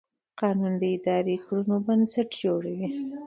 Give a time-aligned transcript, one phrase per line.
[0.39, 2.87] قانون د اداري کړنو بنسټ جوړوي.